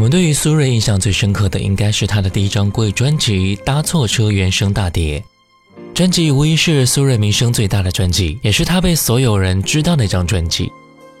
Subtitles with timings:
[0.00, 5.22] 我们对于苏芮印象最深刻的，应该是他的第一张贵专辑《搭错车》原声大碟。
[5.92, 10.72] 专辑无疑是苏芮名声最大的专辑，也是他被所有人知道的一张专辑。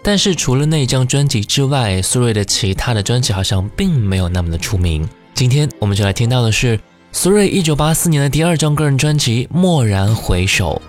[0.02, 5.06] 但是除了那张专辑之外，苏芮的其他的专辑好像并没有那么的出名。
[5.34, 6.80] 今天我们就来听到的是
[7.12, 10.80] 苏芮1984年的第二张个人专辑《蓦然回首》。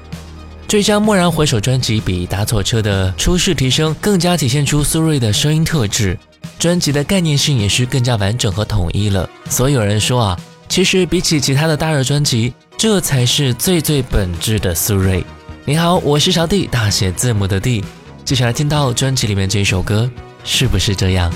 [0.65, 6.17] 这张《蓦然回首》专辑比《搭错车》的初试提升更加体现出苏芮的声音特质。
[6.59, 15.23] 专辑的概念性也是更加完整和统一了，所以有人说啊，其实比起其他的大热专辑，这才是最最本质的苏芮。
[15.65, 17.83] 你好，我是小弟，大写字母的 D。
[18.23, 20.09] 接下来听到专辑里面这首歌，
[20.43, 21.31] 是不是这样？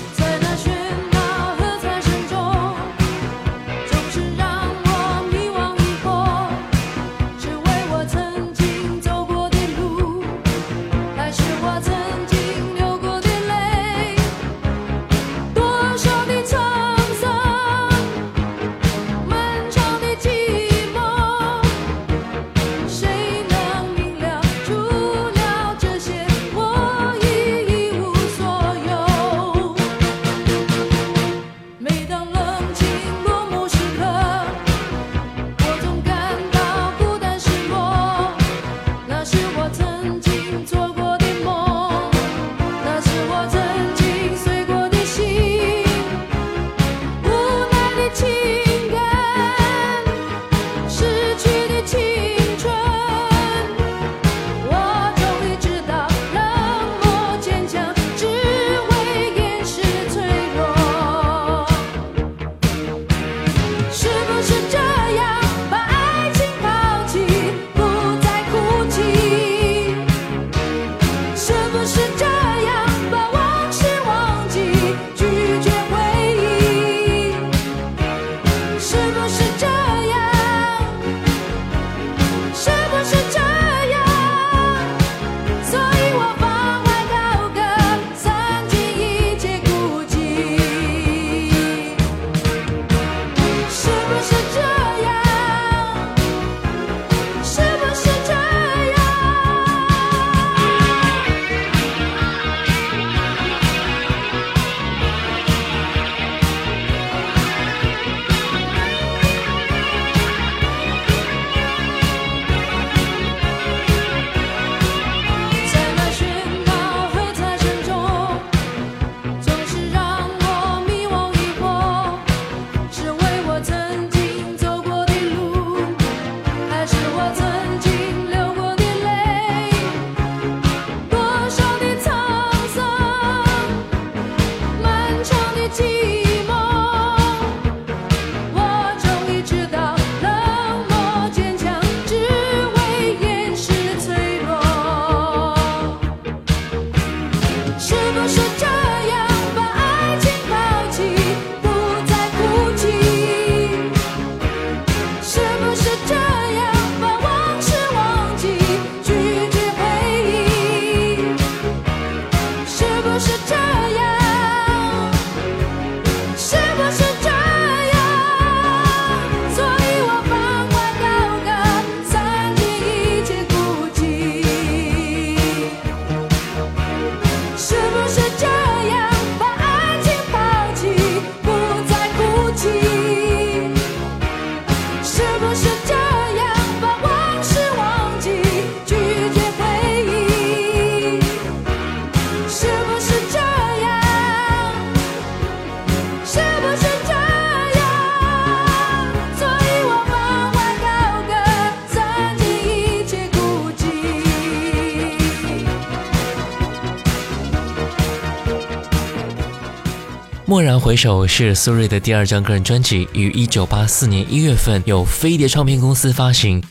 [210.85, 216.63] 回首是苏芮的第二张个人专辑，于一九八四年一月份由飞碟唱片公司发行。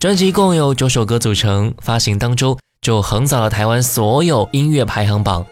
[0.00, 5.46] 专辑共有九首歌组成，发行当周就横扫了台湾所有音乐排行榜。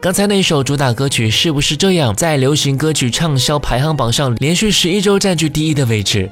[0.00, 6.30] 刚才那首主打歌曲是不是这样，在流行歌曲畅销排行榜上连续十一周占据第一的位置？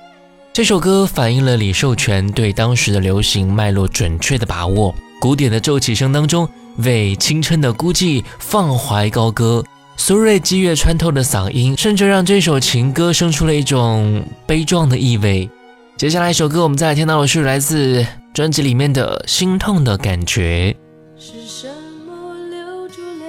[0.52, 9.64] 这首歌反映了李寿全对当时的流行脉络准确的把握，古典的骤起声当中为青春的孤寂放怀高歌。
[9.98, 15.50] 苏芮激越穿透的嗓音，甚至让这首情歌生出了一种悲壮的意味。
[15.96, 20.76] 接下来一首歌，我们再来听到的是来自专辑里面的《心痛的感觉》。
[21.20, 21.66] 是什
[22.06, 23.24] 么留住了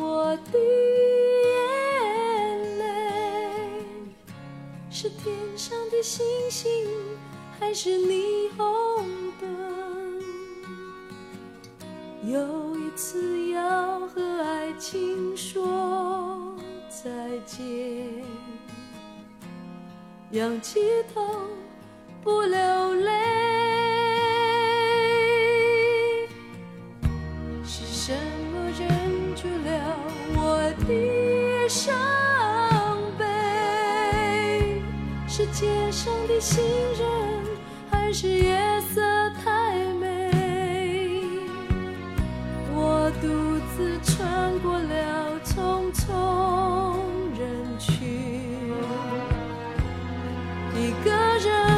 [0.00, 0.58] 我的
[1.44, 2.84] 眼泪？
[4.90, 6.70] 是天上的星星，
[7.60, 8.66] 还是霓虹
[9.38, 9.46] 灯？
[12.26, 12.38] 有
[12.98, 16.52] 次要和爱情说
[16.88, 17.08] 再
[17.46, 17.64] 见，
[20.32, 20.80] 仰起
[21.14, 21.24] 头
[22.24, 23.12] 不流泪，
[27.64, 28.12] 是什
[28.52, 28.88] 么忍
[29.36, 29.96] 住了
[30.34, 30.58] 我
[30.88, 31.94] 的伤
[33.16, 34.82] 悲？
[35.28, 36.60] 是街上的行
[36.98, 37.08] 人，
[37.92, 38.58] 还是夜
[38.92, 39.00] 色
[43.78, 46.98] 独自穿过了匆匆
[47.38, 47.94] 人群，
[50.74, 51.77] 一个人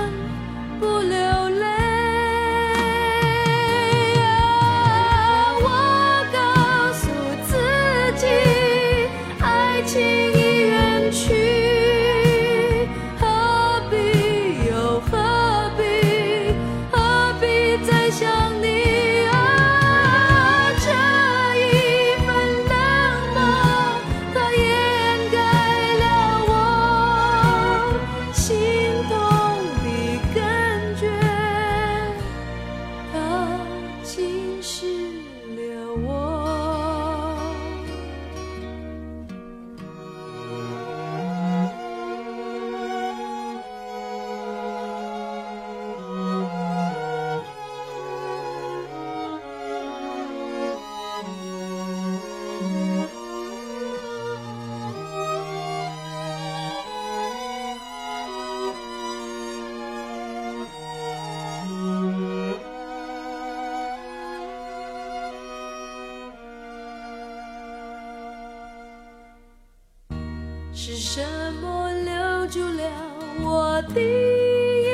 [73.83, 74.93] 我的眼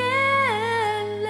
[1.25, 1.29] 泪？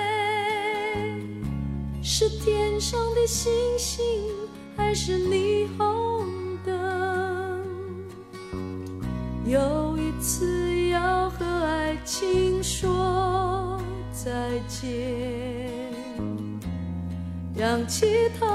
[2.03, 4.05] 是天上的星星，
[4.77, 6.27] 还是霓虹
[6.67, 7.65] 灯？
[9.47, 13.81] 有一次要和爱情说
[14.13, 14.31] 再
[14.69, 15.91] 见，
[17.55, 18.47] 仰起头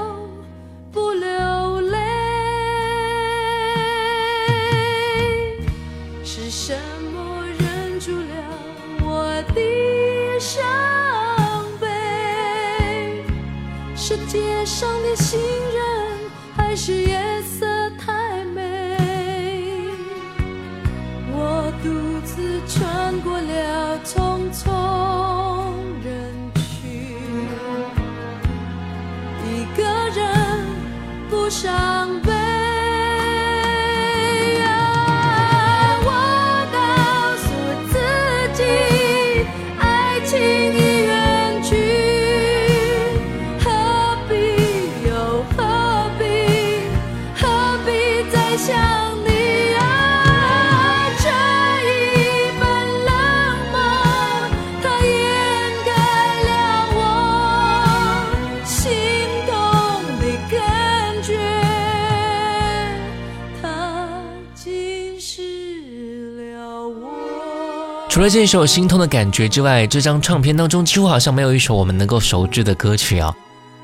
[68.08, 73.34] 除了这首心痛的感觉之外，这张唱片当中几乎好像没有一首我们能够熟知的歌曲啊。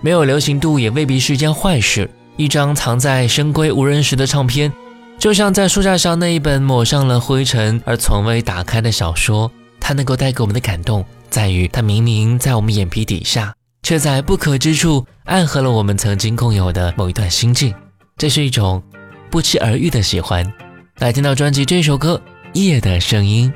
[0.02, 2.08] 没有流行度也未必是一件坏事。
[2.36, 4.70] 一张藏在深闺无人时的唱片，
[5.18, 17.74] 就像在书架上那一本抹上了灰尘而从未打开的小说，它能够带给我们的感动，在于它明明在我们眼皮底下，却在不可之处暗合了我们曾经共有的某一段心境。
[18.16, 18.80] 这是一种
[19.28, 20.50] 不期而遇的喜欢。
[20.98, 22.20] 来听到专辑这首歌
[22.60, 23.52] 《夜的声音》。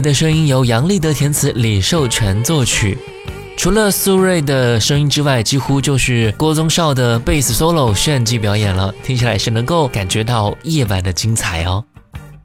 [0.00, 2.96] 的声音由杨立德填词，李寿全作曲。
[3.56, 11.84] 除了苏芮的声音之外，几乎就是郭宗绍的贝斯 solo 炫技表演了，听起来是能够感觉到夜晚的精彩哦。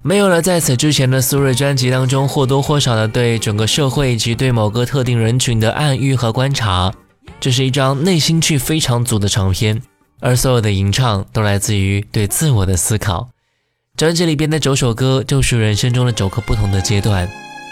[0.02, 6.94] 没有了在此之前的苏芮专辑当中或多或少的对整个社会以及对某个特定人群的暗喻和观察，
[7.40, 9.82] 这是一张内心戏非常足的长篇，
[10.20, 13.30] 而所有的吟唱都来自于对自我的思考。
[13.96, 17.28] 专辑里边的九首歌，就是人生中的九个不同的阶段：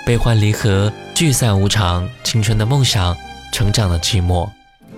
[0.05, 3.15] 悲欢离合、聚散无常、青春的梦想、
[3.53, 4.49] 成长的寂寞。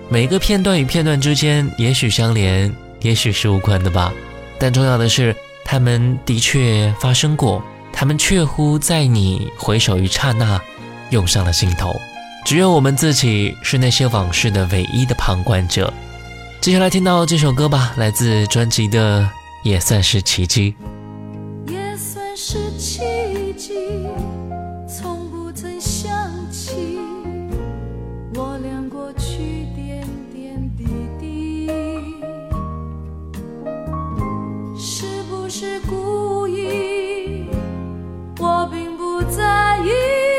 [0.10, 4.12] 每一个片段与片段之间，也许相连，也许是无关的吧。
[4.60, 7.62] 但重要的是，他们的确发生过，
[7.94, 10.60] 他们确乎在你回首一刹那，
[11.12, 11.94] 涌上了心头。
[12.44, 15.92] 只有我们自己是那些往事的唯一的旁观者。
[16.62, 19.22] 接下来听到这首歌吧，来自专辑的
[19.64, 20.76] 《也算是奇迹》。
[21.72, 23.02] 也算是奇
[39.86, 40.35] 在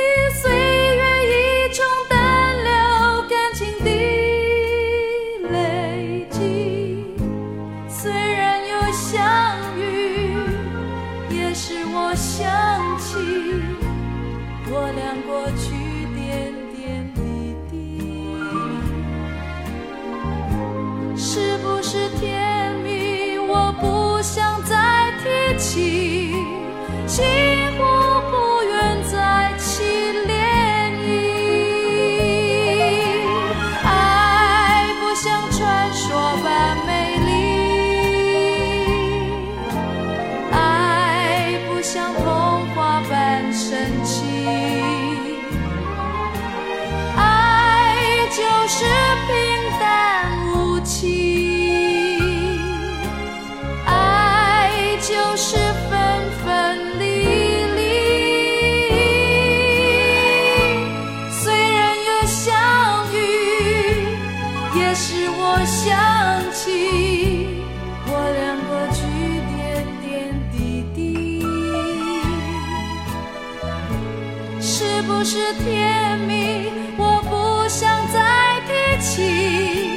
[75.24, 76.70] 是甜蜜？
[76.96, 79.95] 我不想再提起。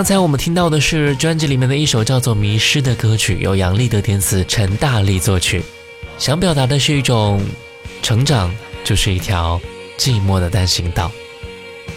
[0.00, 5.62] 刚才我们听到的是专辑里面的一首叫做《迷失》的歌曲，由杨立德填词，陈大力作曲。
[6.16, 7.38] 想表达的是一种
[8.00, 8.50] 成长，
[8.82, 9.60] 就是一条
[9.98, 11.12] 寂寞的单行道。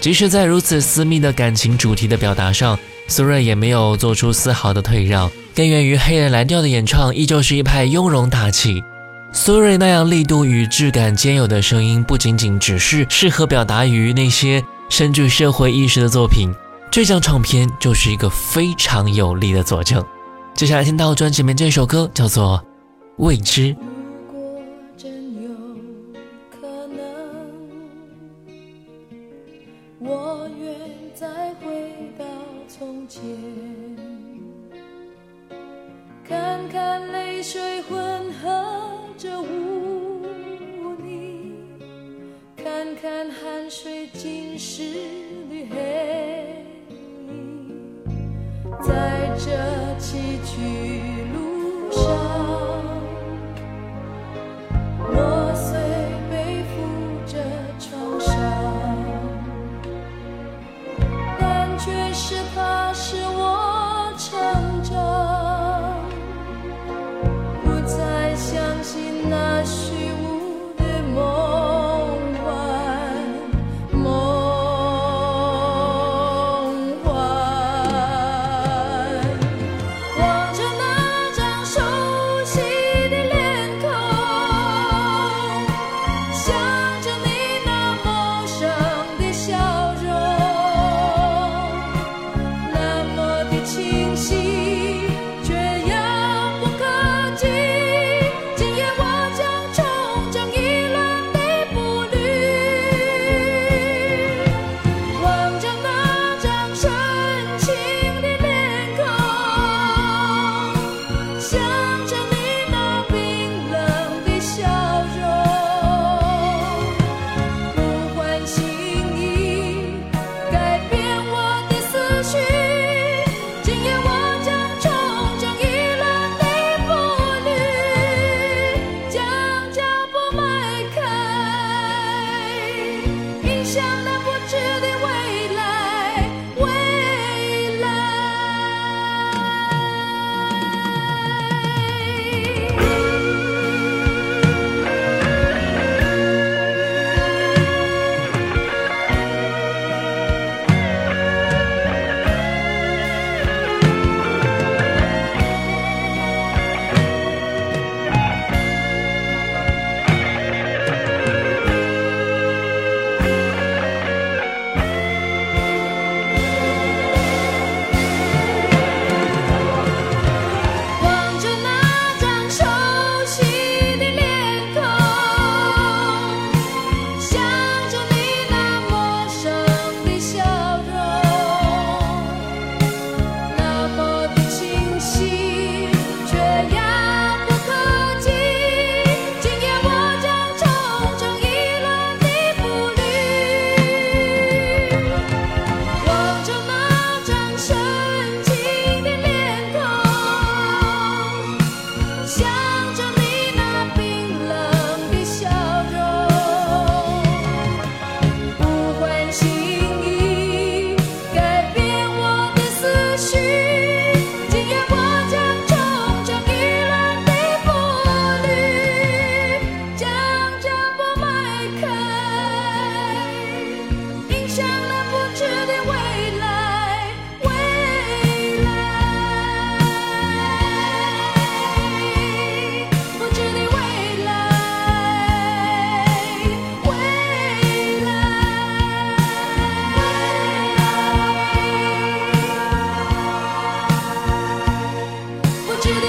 [0.02, 8.84] 即使在如此私密的感情主题的表达上，苏芮也没有做出丝毫的退让，根源于黑人蓝调的演唱，依旧是一派雍容大气。
[9.32, 16.54] 苏芮那样力度与质感兼有的声音，不仅仅只是适合表达于那些深具社会意识的作品。
[16.94, 20.06] 这张唱片就是一个非常有力的佐证。
[20.54, 22.60] 接下来听到专辑里面这首歌叫做
[23.18, 23.74] 《未知》。
[24.32, 24.62] 如果
[24.96, 25.50] 真有
[26.52, 27.04] 可能，
[29.98, 30.72] 我愿
[31.16, 32.26] 再回到
[32.68, 33.24] 从前，
[36.24, 38.48] 看看泪水混合
[39.18, 41.56] 着污泥，
[42.56, 44.84] 看看汗水浸湿
[45.50, 46.43] 绿黑。
[48.86, 50.93] 在这崎岖。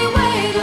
[0.03, 0.54] 不知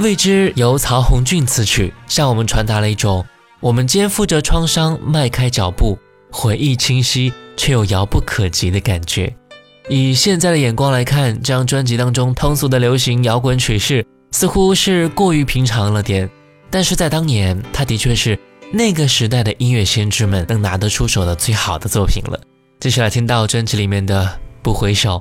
[0.00, 3.22] 未知由曹红俊词曲，向我们传达了一种
[3.60, 5.98] 我们肩负着创伤，迈开脚步，
[6.32, 9.30] 回忆清晰却又遥不可及的感觉。
[9.90, 16.30] 以现在的眼光来看，这张专辑当中通俗的流行摇滚曲式似乎是过于平常了点，
[16.70, 18.38] 但是在当年，它的确是
[18.72, 22.40] 那个时代的音乐先知们能拿得出手的最好的作品了。
[22.80, 24.24] 接下来听到专辑里面的
[24.62, 25.16] 《不回首》。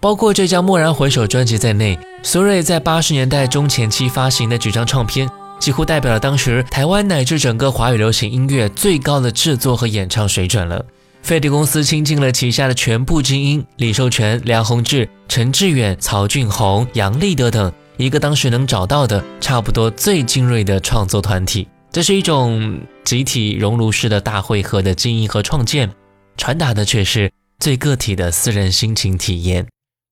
[0.00, 10.84] 包括这张《蓦然回首》专辑在内，苏芮在八十年代中前期发行的几张唱片，几乎代表了当时台湾乃至整个华语流行音乐最高的制作和演唱水准了。
[11.22, 21.66] 飞碟公司倾尽了旗下的全部精英，李寿全、梁宏志、陈志远、曹俊宏、杨立德等，一个当时能找到的差不多最精锐的创作团体。
[21.90, 25.90] 这是一种集体熔炉式的大汇合的经营和创建，
[26.36, 27.32] 传达的却是。
[27.60, 29.66] 最个体的私人心情体验，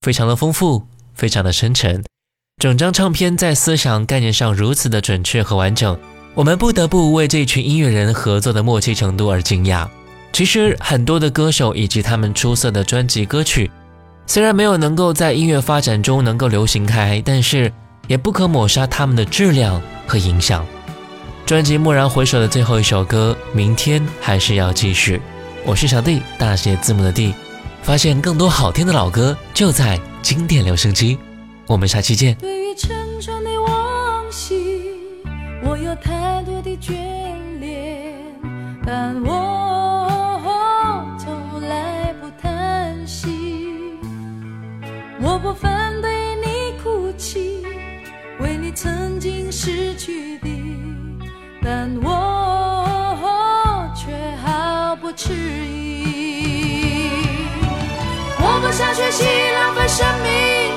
[0.07, 2.01] 非常的丰富，非常的深沉。
[2.61, 5.99] 整张唱片在思想概念上如此的准确和完整，
[6.33, 9.85] 我们不得不为这群音乐人合作的默契程度而惊讶。
[10.31, 13.69] 其实很多的歌手以及他们出色的专辑歌曲，
[14.27, 17.69] 虽然没有能够在音乐发展中能够流行开，但是
[18.07, 20.65] 也不可抹杀他们的质量和影响。
[21.45, 25.21] 专辑《蓦然回首》的最后一首歌，明天还是要继续。
[25.65, 27.33] 我是小弟，大写字母的弟。
[27.87, 31.17] 发现更多好听的老歌，就在经典留声机。
[31.67, 32.35] 我们下期见。
[32.35, 32.89] 对于成
[33.21, 34.91] 长的往昔，
[35.63, 36.91] 我有太多的眷
[37.61, 38.13] 恋，
[38.85, 40.11] 但我
[41.17, 43.29] 从来不叹息。
[45.21, 47.63] 我不反对你哭泣，
[48.41, 50.49] 为你曾经失去的，
[51.63, 54.11] 但我却
[54.45, 55.09] 毫不。
[55.13, 55.86] 迟疑，
[58.67, 60.76] 不想学习浪费生命，